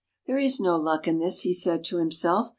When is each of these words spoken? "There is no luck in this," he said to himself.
"There 0.25 0.39
is 0.39 0.59
no 0.59 0.77
luck 0.77 1.07
in 1.07 1.19
this," 1.19 1.41
he 1.41 1.53
said 1.53 1.83
to 1.83 1.97
himself. 1.97 2.49